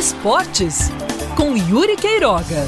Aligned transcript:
Esportes 0.00 0.88
com 1.36 1.54
Yuri 1.54 1.94
Queiroga. 1.94 2.64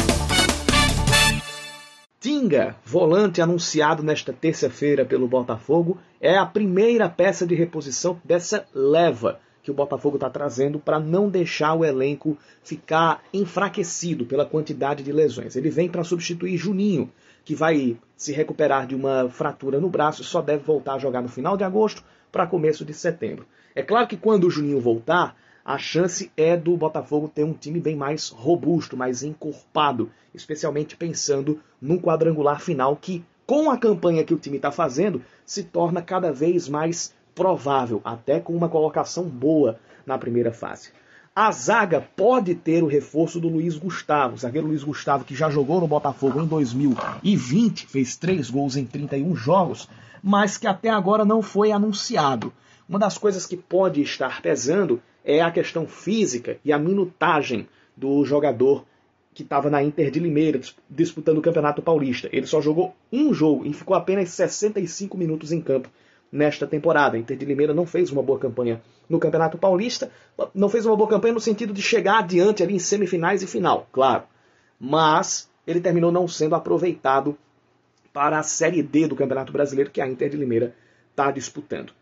Tinga, 2.21 2.77
volante 2.85 3.41
anunciado 3.41 4.03
nesta 4.03 4.35
terça-feira 4.35 5.03
pelo 5.07 5.27
Botafogo, 5.27 5.97
é 6.21 6.37
a 6.37 6.45
primeira 6.45 7.09
peça 7.09 7.47
de 7.47 7.55
reposição 7.55 8.21
dessa 8.23 8.67
leva 8.75 9.41
que 9.63 9.71
o 9.71 9.75
Botafogo 9.75 10.19
está 10.19 10.29
trazendo 10.29 10.79
para 10.79 11.01
não 11.01 11.31
deixar 11.31 11.73
o 11.73 11.87
elenco 11.87 12.37
ficar 12.63 13.23
enfraquecido 13.33 14.27
pela 14.27 14.45
quantidade 14.45 15.03
de 15.03 15.11
lesões. 15.11 15.57
Ele 15.57 15.71
vem 15.71 15.89
para 15.89 16.05
substituir 16.05 16.59
Juninho, 16.59 17.11
que 17.47 17.55
vai 17.55 17.97
se 18.15 18.35
recuperar 18.35 18.87
de 18.87 18.95
uma 18.95 19.31
fratura 19.31 19.81
no 19.81 19.89
braço 19.89 20.21
e 20.21 20.25
só 20.27 20.43
deve 20.43 20.65
voltar 20.65 20.97
a 20.97 20.99
jogar 20.99 21.23
no 21.23 21.31
final 21.31 21.57
de 21.57 21.65
agosto 21.65 22.05
para 22.31 22.47
começo 22.47 22.85
de 22.85 22.93
setembro. 22.93 23.47
É 23.75 23.83
claro 23.83 24.07
que 24.07 24.19
quando 24.19 24.47
o 24.47 24.51
Juninho 24.51 24.81
voltar, 24.81 25.35
a 25.65 25.79
chance 25.79 26.31
é 26.37 26.57
do 26.57 26.77
Botafogo 26.77 27.31
ter 27.33 27.45
um 27.45 27.53
time 27.53 27.81
bem 27.81 27.95
mais 27.95 28.29
robusto, 28.31 28.97
mais 28.97 29.23
encorpado, 29.23 30.11
especialmente 30.35 30.97
pensando 30.97 31.61
num 31.81 31.99
quadrangular 31.99 32.61
final 32.61 32.97
que, 32.97 33.25
com 33.47 33.71
a 33.71 33.79
campanha 33.79 34.25
que 34.25 34.35
o 34.35 34.39
time 34.39 34.57
está 34.57 34.73
fazendo, 34.73 35.23
se 35.47 35.63
torna 35.63 36.03
cada 36.03 36.33
vez 36.33 36.69
mais 36.69 37.15
provável, 37.35 38.01
até 38.05 38.41
com 38.41 38.55
uma 38.55 38.69
colocação 38.69 39.25
boa 39.25 39.79
na 40.05 40.19
primeira 40.19 40.53
fase. 40.53 40.91
A 41.35 41.51
zaga 41.51 42.07
pode 42.15 42.55
ter 42.55 42.83
o 42.83 42.87
reforço 42.87 43.41
do 43.41 43.49
Luiz 43.49 43.79
Gustavo, 43.79 44.37
zagueiro 44.37 44.67
Luiz 44.67 44.85
Gustavo 44.85 45.25
que 45.25 45.35
já 45.35 45.49
jogou 45.49 45.81
no 45.81 45.89
Botafogo 45.89 46.43
em 46.43 46.47
2020, 46.47 47.87
fez 47.87 48.17
três 48.17 48.51
gols 48.51 48.77
em 48.77 48.85
31 48.85 49.35
jogos, 49.35 49.89
mas 50.23 50.59
que 50.59 50.67
até 50.67 50.91
agora 50.91 51.25
não 51.25 51.41
foi 51.41 51.73
anunciado. 51.73 52.53
Uma 52.89 52.99
das 52.99 53.17
coisas 53.17 53.47
que 53.47 53.57
pode 53.57 54.03
estar 54.03 54.43
pesando 54.43 55.01
é 55.25 55.41
a 55.41 55.51
questão 55.51 55.87
física 55.87 56.59
e 56.65 56.73
a 56.73 56.79
minutagem 56.79 57.69
do 57.97 58.25
jogador 58.25 58.85
que 59.35 59.43
estava 59.43 59.71
na 59.71 59.83
Inter 59.83 60.11
de 60.11 60.21
Limeira 60.21 60.61
disputando 60.91 61.39
o 61.39 61.43
Campeonato 61.43 61.81
Paulista. 61.81 62.29
Ele 62.33 62.47
só 62.47 62.61
jogou 62.61 62.95
um 63.11 63.33
jogo 63.33 63.65
e 63.65 63.73
ficou 63.73 63.97
apenas 63.97 64.31
65 64.31 65.17
minutos 65.17 65.53
em 65.53 65.61
campo 65.61 65.89
nesta 66.31 66.67
temporada. 66.67 67.17
A 67.17 67.21
Inter 67.21 67.37
de 67.37 67.45
Limeira 67.45 67.73
não 67.73 67.87
fez 67.87 68.11
uma 68.11 68.23
boa 68.23 68.39
campanha 68.39 68.83
no 69.09 69.19
Campeonato 69.19 69.57
Paulista, 69.57 70.11
não 70.55 70.69
fez 70.69 70.85
uma 70.85 70.97
boa 70.97 71.09
campanha 71.09 71.35
no 71.35 71.41
sentido 71.41 71.73
de 71.73 71.83
chegar 71.83 72.19
adiante 72.19 72.63
ali 72.63 72.75
em 72.75 72.79
semifinais 72.79 73.43
e 73.43 73.47
final, 73.47 73.89
claro. 73.93 74.25
Mas 74.79 75.51
ele 75.67 75.81
terminou 75.81 76.11
não 76.11 76.27
sendo 76.27 76.55
aproveitado 76.55 77.37
para 78.13 78.39
a 78.39 78.43
Série 78.43 78.83
D 78.83 79.07
do 79.07 79.17
Campeonato 79.17 79.53
Brasileiro 79.53 79.91
que 79.91 80.01
a 80.01 80.09
Inter 80.09 80.29
de 80.29 80.37
Limeira 80.37 80.75
está 81.11 81.31
disputando. 81.31 81.93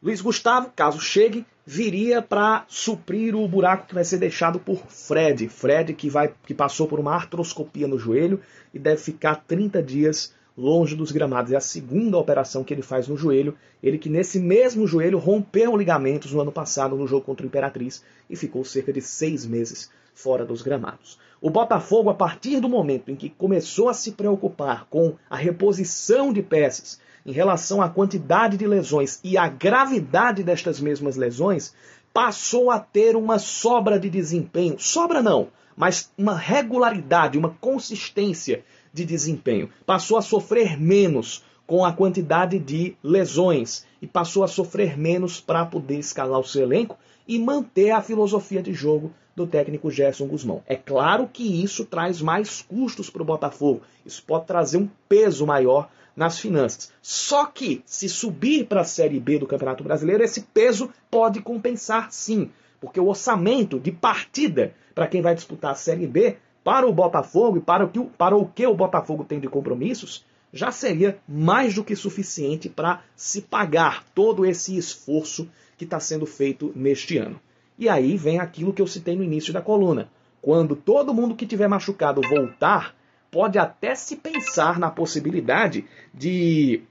Luiz 0.00 0.20
Gustavo, 0.20 0.70
caso 0.76 1.00
chegue, 1.00 1.44
viria 1.66 2.22
para 2.22 2.64
suprir 2.68 3.34
o 3.34 3.48
buraco 3.48 3.88
que 3.88 3.94
vai 3.96 4.04
ser 4.04 4.18
deixado 4.18 4.60
por 4.60 4.78
Fred. 4.86 5.48
Fred 5.48 5.92
que, 5.92 6.08
vai, 6.08 6.32
que 6.46 6.54
passou 6.54 6.86
por 6.86 7.00
uma 7.00 7.12
artroscopia 7.12 7.88
no 7.88 7.98
joelho 7.98 8.40
e 8.72 8.78
deve 8.78 9.02
ficar 9.02 9.44
30 9.44 9.82
dias 9.82 10.32
longe 10.56 10.94
dos 10.94 11.10
gramados. 11.10 11.50
É 11.50 11.56
a 11.56 11.60
segunda 11.60 12.16
operação 12.16 12.62
que 12.62 12.72
ele 12.72 12.80
faz 12.80 13.08
no 13.08 13.16
joelho. 13.16 13.56
Ele 13.82 13.98
que 13.98 14.08
nesse 14.08 14.38
mesmo 14.38 14.86
joelho 14.86 15.18
rompeu 15.18 15.76
ligamentos 15.76 16.32
no 16.32 16.40
ano 16.40 16.52
passado 16.52 16.94
no 16.94 17.08
jogo 17.08 17.26
contra 17.26 17.44
o 17.44 17.48
Imperatriz 17.48 18.04
e 18.30 18.36
ficou 18.36 18.64
cerca 18.64 18.92
de 18.92 19.00
seis 19.00 19.44
meses 19.44 19.90
fora 20.14 20.44
dos 20.44 20.62
gramados. 20.62 21.18
O 21.40 21.50
Botafogo, 21.50 22.08
a 22.08 22.14
partir 22.14 22.60
do 22.60 22.68
momento 22.68 23.10
em 23.10 23.16
que 23.16 23.28
começou 23.28 23.88
a 23.88 23.94
se 23.94 24.12
preocupar 24.12 24.86
com 24.88 25.16
a 25.28 25.36
reposição 25.36 26.32
de 26.32 26.42
peças 26.42 27.00
em 27.28 27.32
relação 27.32 27.82
à 27.82 27.90
quantidade 27.90 28.56
de 28.56 28.66
lesões 28.66 29.20
e 29.22 29.36
à 29.36 29.46
gravidade 29.48 30.42
destas 30.42 30.80
mesmas 30.80 31.14
lesões, 31.14 31.74
passou 32.10 32.70
a 32.70 32.80
ter 32.80 33.16
uma 33.16 33.38
sobra 33.38 34.00
de 34.00 34.08
desempenho. 34.08 34.78
Sobra 34.78 35.22
não, 35.22 35.48
mas 35.76 36.10
uma 36.16 36.34
regularidade, 36.34 37.36
uma 37.36 37.50
consistência 37.60 38.64
de 38.94 39.04
desempenho. 39.04 39.68
Passou 39.84 40.16
a 40.16 40.22
sofrer 40.22 40.80
menos 40.80 41.44
com 41.66 41.84
a 41.84 41.92
quantidade 41.92 42.58
de 42.58 42.96
lesões 43.02 43.84
e 44.00 44.06
passou 44.06 44.42
a 44.42 44.48
sofrer 44.48 44.96
menos 44.96 45.38
para 45.38 45.66
poder 45.66 45.98
escalar 45.98 46.40
o 46.40 46.48
seu 46.48 46.62
elenco 46.62 46.96
e 47.28 47.38
manter 47.38 47.90
a 47.90 48.00
filosofia 48.00 48.62
de 48.62 48.72
jogo 48.72 49.12
do 49.36 49.46
técnico 49.46 49.90
Gerson 49.90 50.26
Guzmão. 50.26 50.62
É 50.66 50.76
claro 50.76 51.28
que 51.30 51.62
isso 51.62 51.84
traz 51.84 52.22
mais 52.22 52.62
custos 52.62 53.10
para 53.10 53.20
o 53.20 53.26
Botafogo, 53.26 53.82
isso 54.06 54.22
pode 54.26 54.46
trazer 54.46 54.78
um 54.78 54.88
peso 55.06 55.44
maior 55.44 55.90
nas 56.18 56.40
finanças. 56.40 56.92
Só 57.00 57.46
que, 57.46 57.80
se 57.86 58.08
subir 58.08 58.66
para 58.66 58.80
a 58.80 58.84
Série 58.84 59.20
B 59.20 59.38
do 59.38 59.46
Campeonato 59.46 59.84
Brasileiro, 59.84 60.24
esse 60.24 60.40
peso 60.40 60.90
pode 61.08 61.40
compensar 61.40 62.10
sim, 62.10 62.50
porque 62.80 62.98
o 62.98 63.06
orçamento 63.06 63.78
de 63.78 63.92
partida 63.92 64.74
para 64.96 65.06
quem 65.06 65.22
vai 65.22 65.36
disputar 65.36 65.70
a 65.70 65.76
Série 65.76 66.08
B 66.08 66.36
para 66.64 66.88
o 66.88 66.92
Botafogo 66.92 67.58
e 67.58 67.60
para 67.60 67.84
o 67.84 67.88
que, 67.88 68.00
para 68.18 68.36
o, 68.36 68.46
que 68.46 68.66
o 68.66 68.74
Botafogo 68.74 69.24
tem 69.24 69.38
de 69.38 69.46
compromissos, 69.46 70.26
já 70.52 70.72
seria 70.72 71.20
mais 71.28 71.76
do 71.76 71.84
que 71.84 71.94
suficiente 71.94 72.68
para 72.68 73.00
se 73.14 73.40
pagar 73.42 74.02
todo 74.12 74.44
esse 74.44 74.76
esforço 74.76 75.48
que 75.76 75.84
está 75.84 76.00
sendo 76.00 76.26
feito 76.26 76.72
neste 76.74 77.16
ano. 77.16 77.40
E 77.78 77.88
aí 77.88 78.16
vem 78.16 78.40
aquilo 78.40 78.72
que 78.72 78.82
eu 78.82 78.88
citei 78.88 79.14
no 79.14 79.22
início 79.22 79.52
da 79.52 79.62
coluna. 79.62 80.10
Quando 80.42 80.74
todo 80.74 81.14
mundo 81.14 81.36
que 81.36 81.46
tiver 81.46 81.68
machucado 81.68 82.20
voltar, 82.28 82.97
pode 83.30 83.58
até 83.58 83.94
se 83.94 84.16
pensar 84.16 84.78
na 84.78 84.90
possibilidade 84.90 85.84
de 86.12 86.82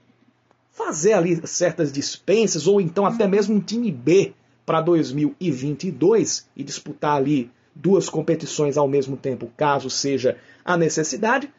fazer 0.70 1.14
ali 1.14 1.46
certas 1.46 1.92
dispensas 1.92 2.66
ou 2.66 2.80
então 2.80 3.04
até 3.04 3.26
mesmo 3.26 3.56
um 3.56 3.60
time 3.60 3.90
B 3.90 4.32
para 4.64 4.80
2022 4.80 6.48
e 6.56 6.62
disputar 6.62 7.16
ali 7.16 7.50
duas 7.74 8.08
competições 8.08 8.76
ao 8.76 8.88
mesmo 8.88 9.16
tempo, 9.16 9.50
caso 9.56 9.88
seja 9.88 10.36
a 10.64 10.76
necessidade, 10.76 11.52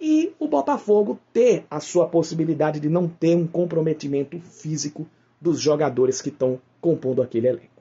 e 0.00 0.32
o 0.38 0.48
Botafogo 0.48 1.18
ter 1.32 1.64
a 1.70 1.80
sua 1.80 2.08
possibilidade 2.08 2.80
de 2.80 2.88
não 2.88 3.08
ter 3.08 3.36
um 3.36 3.46
comprometimento 3.46 4.38
físico 4.40 5.06
dos 5.40 5.60
jogadores 5.60 6.20
que 6.20 6.28
estão 6.28 6.60
compondo 6.80 7.22
aquele 7.22 7.48
elenco. 7.48 7.73